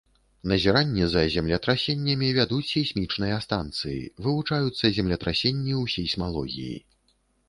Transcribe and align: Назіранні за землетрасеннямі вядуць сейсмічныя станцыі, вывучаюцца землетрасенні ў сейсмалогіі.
Назіранні 0.51 1.03
за 1.09 1.21
землетрасеннямі 1.33 2.29
вядуць 2.37 2.65
сейсмічныя 2.71 3.35
станцыі, 3.47 3.99
вывучаюцца 4.29 4.85
землетрасенні 4.97 5.73
ў 5.81 5.93
сейсмалогіі. 5.97 6.75